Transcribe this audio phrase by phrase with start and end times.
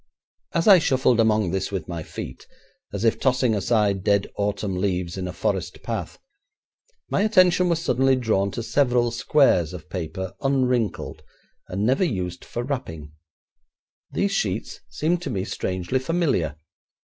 [0.53, 2.47] As I shuffled among this with my feet,
[2.91, 6.17] as if tossing aside dead autumn leaves in a forest path,
[7.07, 11.21] my attention was suddenly drawn to several squares of paper, unwrinkled,
[11.67, 13.11] and never used for wrapping.
[14.09, 16.55] These sheets seemed to me strangely familiar.